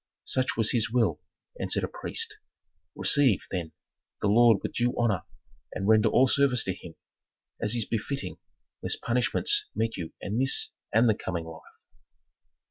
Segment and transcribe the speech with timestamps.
[0.25, 1.21] "Such was his will,"
[1.59, 2.39] answered a priest.
[2.95, 3.71] "Receive, then,
[4.19, 5.25] the lord with due honor
[5.75, 6.95] and render all service to him,
[7.61, 8.39] as is befitting,
[8.81, 11.61] lest punishments meet you in this and the coming life."